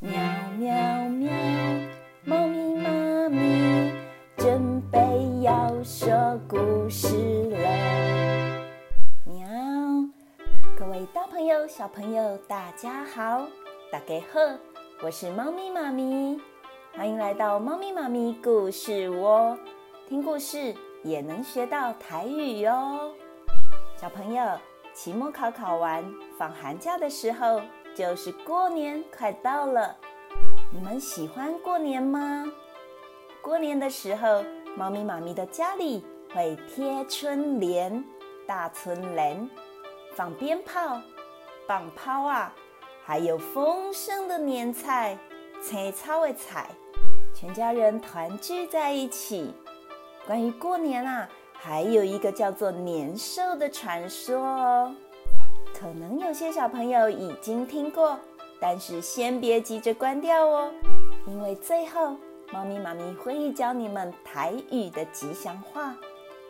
[0.00, 0.12] 喵
[0.56, 0.72] 喵
[1.08, 1.28] 喵，
[2.24, 3.92] 猫咪妈咪
[4.36, 7.16] 准备要说故事
[7.50, 7.58] 了。
[9.24, 9.44] 喵，
[10.78, 13.44] 各位大朋友、小朋友，大家好，
[13.90, 14.38] 大家好，
[15.02, 16.40] 我是猫咪妈咪，
[16.94, 19.58] 欢迎来到猫咪妈咪故事窝，
[20.08, 20.72] 听故事
[21.02, 23.12] 也能学到台语哟。
[23.96, 24.44] 小朋友，
[24.94, 26.04] 期末考考完，
[26.38, 27.60] 放寒假的时候。
[27.98, 29.96] 就是过年快到了，
[30.70, 32.46] 你们喜欢过年吗？
[33.42, 34.44] 过年的时候，
[34.76, 38.04] 猫咪妈咪的家里会贴春联、
[38.46, 39.50] 大春联，
[40.14, 41.02] 放鞭炮、
[41.66, 42.54] 放炮啊，
[43.04, 45.18] 还有丰盛的年菜、
[45.60, 46.70] 青草的菜，
[47.34, 49.52] 全家人团聚在一起。
[50.24, 54.94] 关于过年啊，还有一个叫做年兽的传说哦。
[55.78, 58.18] 可能有些小朋友已经听过，
[58.60, 60.72] 但是先别急着关掉哦，
[61.24, 62.16] 因为最后
[62.52, 65.94] 猫咪妈咪会教你们台语的吉祥话，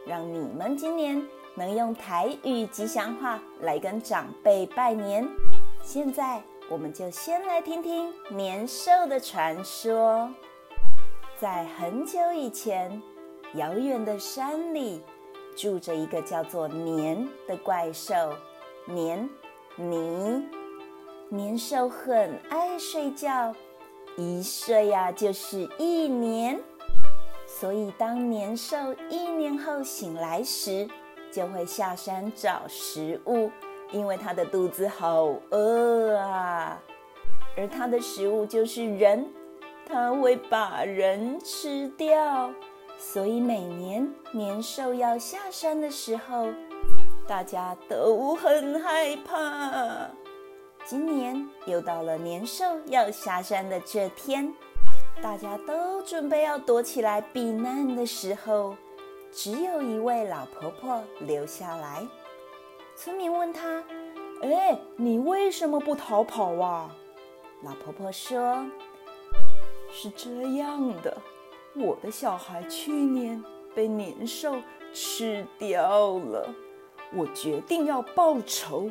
[0.06, 1.22] 让你们今年
[1.54, 5.28] 能用台语吉祥话来跟长辈拜年。
[5.82, 10.30] 现在我们就先来听听年兽的传说。
[11.36, 13.02] 在很久以前，
[13.56, 15.02] 遥远的山里
[15.54, 18.32] 住着一个叫做年的怪兽。
[18.88, 19.28] 年，
[19.76, 20.48] 你，
[21.28, 23.54] 年兽很爱睡觉，
[24.16, 26.58] 一睡呀就是一年。
[27.46, 28.76] 所以当年兽
[29.10, 30.88] 一年后醒来时，
[31.30, 33.50] 就会下山找食物，
[33.92, 36.80] 因为它的肚子好饿啊。
[37.58, 39.26] 而它的食物就是人，
[39.86, 42.50] 它会把人吃掉。
[42.96, 46.48] 所以每年年兽要下山的时候，
[47.28, 50.08] 大家都很害怕。
[50.86, 54.50] 今年又到了年兽要下山的这天，
[55.22, 58.74] 大家都准备要躲起来避难的时候，
[59.30, 62.08] 只有一位老婆婆留下来。
[62.96, 63.84] 村民问她
[64.40, 66.90] ：“哎，你为什么不逃跑啊？”
[67.62, 68.64] 老婆婆说
[69.92, 71.14] ：“是这样的，
[71.74, 74.56] 我的小孩去年被年兽
[74.94, 76.48] 吃掉了。”
[77.12, 78.90] 我决定要报仇，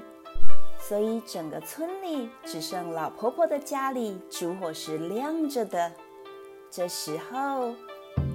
[0.80, 5.92] 所以整个村里只剩老婆婆的家里烛火是亮着的。
[6.70, 7.74] 这时候，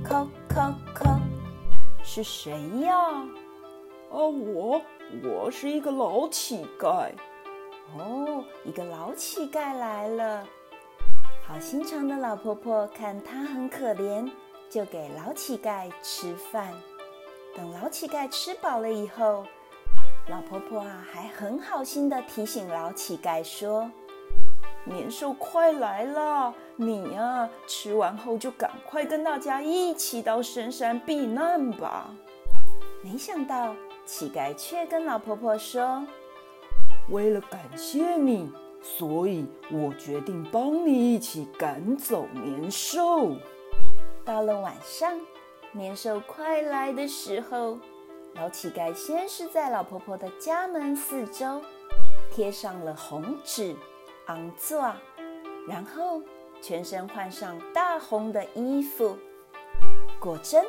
[0.05, 1.19] 叩叩叩，
[2.05, 2.97] 是谁呀？
[4.11, 4.81] 啊，我，
[5.23, 7.11] 我是一个老乞丐。
[7.99, 10.47] 哦，一个老乞丐来了。
[11.47, 14.31] 好心肠的老婆婆看他很可怜，
[14.71, 16.73] 就给老乞丐吃饭。
[17.55, 19.45] 等老乞丐吃饱了以后，
[20.29, 23.91] 老婆婆啊，还很好心的提醒老乞丐说
[24.87, 32.15] ：“年兽快来了，你呀，吃完后就赶快跟大家一起到深山避难吧。”
[33.03, 33.75] 没想到
[34.07, 36.07] 乞丐却跟老婆婆说
[37.11, 38.49] ：“为了感谢你，
[38.81, 43.37] 所以我决定帮你一起赶走年兽。”
[44.25, 45.19] 到了晚上，
[45.73, 47.77] 年兽快来的时候。
[48.35, 51.61] 老乞丐先是在老婆婆的家门四周
[52.31, 53.77] 贴上了红纸、
[54.27, 54.75] 红纸，
[55.69, 56.23] 然后
[56.61, 59.17] 全身换上大红的衣服。
[60.19, 60.65] 果真，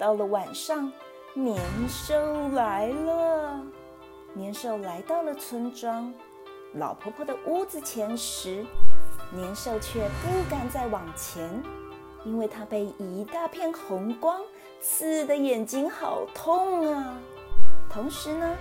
[0.00, 0.92] 到了晚上，
[1.32, 1.56] 年
[1.88, 2.14] 兽
[2.48, 3.64] 来了。
[4.34, 6.12] 年兽来到了村庄，
[6.74, 8.66] 老婆婆的屋子前时，
[9.32, 11.48] 年兽却不敢再往前，
[12.24, 14.40] 因为它被一大片红光。
[14.80, 17.18] 刺的眼睛好痛啊！
[17.90, 18.56] 同时呢，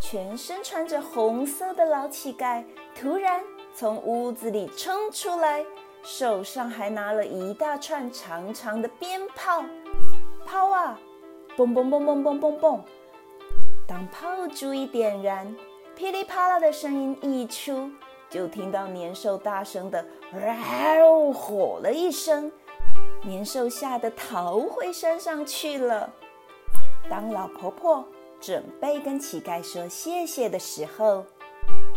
[0.00, 2.64] 全身穿着红色的老乞丐
[2.94, 3.42] 突然
[3.74, 5.64] 从屋子里冲出来，
[6.02, 9.64] 手上还拿了一大串长长的鞭炮。
[10.44, 10.98] 炮啊，
[11.56, 12.80] 嘣嘣嘣嘣嘣嘣嘣！
[13.86, 15.54] 当炮竹一点燃，
[15.94, 17.90] 噼里啪啦的声音一出，
[18.28, 22.50] 就听到年兽大声的“嗷”吼了一声。
[23.24, 26.12] 年兽吓得逃回山上去了。
[27.08, 28.04] 当老婆婆
[28.40, 31.24] 准备跟乞丐说谢谢的时候，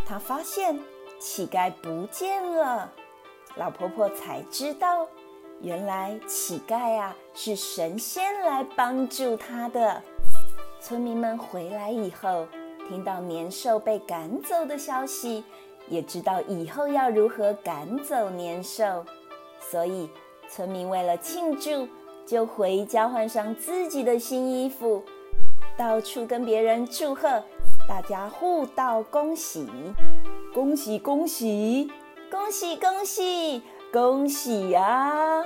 [0.05, 0.79] 她发现
[1.19, 2.91] 乞丐不见了。
[3.55, 5.07] 老婆婆才知道，
[5.61, 10.01] 原来乞丐啊是神仙来帮助她的。
[10.79, 12.45] 村民们回来以后，
[12.87, 15.43] 听到年兽被赶走的消息，
[15.87, 19.03] 也知道以后要如何赶走年兽，
[19.59, 20.07] 所以。
[20.49, 21.87] 村民为了庆祝，
[22.25, 25.03] 就回家换上自己的新衣服，
[25.77, 27.43] 到处跟别人祝贺，
[27.87, 29.67] 大家互道恭喜，
[30.53, 31.91] 恭喜恭喜！
[32.31, 33.61] 恭喜恭喜
[33.93, 35.45] 恭喜呀！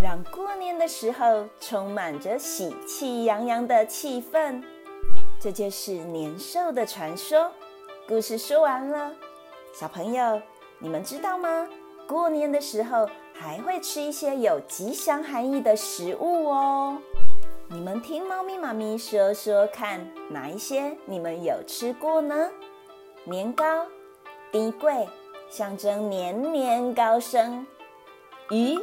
[0.00, 4.62] 让过年的时候充满着喜气洋洋的气氛。
[5.40, 7.50] 这就是年兽的传说。
[8.06, 9.12] 故事说完了，
[9.74, 10.40] 小朋友，
[10.78, 11.68] 你们知道吗？
[12.08, 16.96] 过年的时候还会吃一些有吉祥含义的食物哦。
[17.68, 20.00] 你们听猫咪妈咪说说看，
[20.30, 22.48] 哪一些你们有吃过呢？
[23.24, 23.84] 年糕、
[24.50, 25.06] 甜粿，
[25.50, 27.66] 象征年年高升；
[28.48, 28.78] 鱼、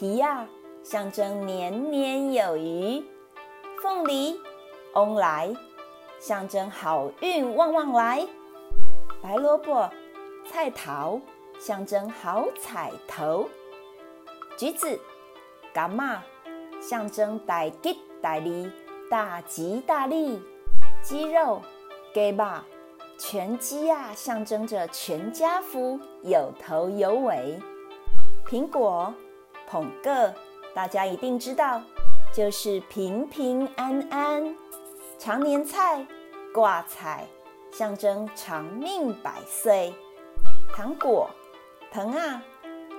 [0.00, 0.46] 鱼呀，
[0.84, 3.02] 象征年年有余；
[3.82, 4.40] 凤梨、
[4.94, 5.52] 翁来，
[6.20, 8.24] 象征好运旺旺来；
[9.20, 9.90] 白萝卜、
[10.48, 11.20] 菜桃，
[11.58, 13.48] 象征好彩头；
[14.56, 14.98] 橘子、
[15.74, 16.22] 柑仔。
[16.78, 18.70] 象征大吉大利、
[19.10, 20.38] 大吉大利；
[21.02, 21.62] 鸡肉、
[22.12, 22.44] 鸡肉、
[23.18, 27.58] 全鸡啊，象征着全家福，有头有尾；
[28.46, 29.12] 苹果、
[29.66, 30.32] 捧个，
[30.74, 31.80] 大家一定知道，
[32.32, 34.54] 就是平平安安；
[35.18, 36.06] 长年菜、
[36.52, 37.26] 挂彩，
[37.72, 39.92] 象征长命百岁；
[40.74, 41.30] 糖果、
[41.96, 42.42] 糖啊，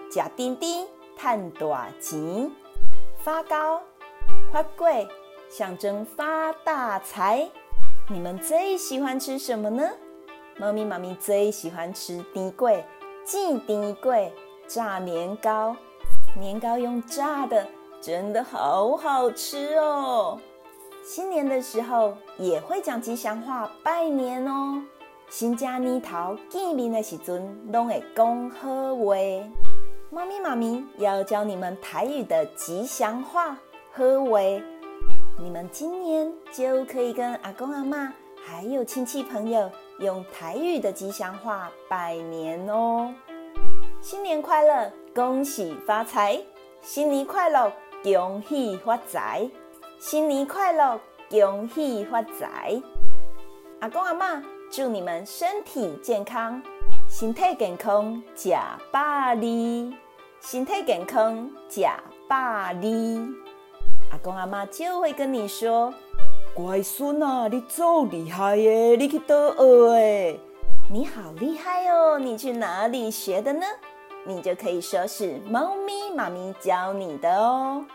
[0.10, 2.50] 吃甜甜，赚大钱。
[3.24, 3.80] 发糕、
[4.52, 5.08] 发粿，
[5.52, 7.48] 象征发大财。
[8.10, 9.88] 你们最喜欢吃什么呢？
[10.58, 12.84] 猫咪妈咪最喜欢吃甜粿、
[13.24, 14.32] 煎甜粿、
[14.66, 15.76] 炸年糕。
[16.36, 17.68] 年糕用炸的，
[18.02, 20.40] 真的好好吃哦。
[21.04, 24.82] 新年的时候也会讲吉祥话拜年哦。
[25.30, 29.16] 新家年头见面的时阵，拢会讲好话。
[30.10, 33.58] 猫咪妈咪要教你们台语的吉祥话
[33.92, 34.40] 好话，
[35.38, 39.70] 你们今年就可以跟阿公阿妈还有亲戚朋友
[40.00, 43.14] 用台语的吉祥话拜年哦。
[44.00, 46.42] 新年快乐，恭喜发财！
[46.82, 47.70] 新年快乐，
[48.02, 49.50] 恭喜发财！
[50.00, 50.98] 新年快乐，
[51.30, 52.82] 恭喜发财！
[53.82, 56.62] 阿公阿妈，祝你们身体健康。
[57.10, 59.94] 身体健康，假百里；
[60.42, 63.18] 身体健康，假百里。
[64.12, 65.94] 阿公阿妈就会跟你说
[66.54, 68.98] ：“乖孙啊，你走厉害耶！
[68.98, 70.40] 你去倒学的？
[70.92, 72.20] 你好厉害哦！
[72.20, 73.66] 你去哪里学的呢？
[74.26, 77.86] 你就可以说是猫咪妈咪教你的哦。”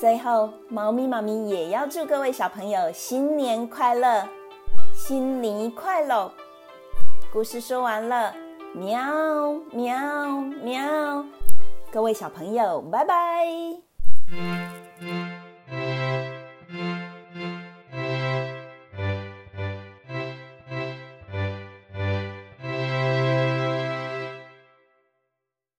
[0.00, 4.26] 最后，猫咪妈咪也要祝各位小朋友新年快乐，
[5.08, 6.30] 新年快乐！
[7.32, 8.34] 故事说完了。
[8.74, 9.96] 喵喵
[10.62, 11.24] 喵！
[11.90, 13.46] 各位小朋友，拜拜。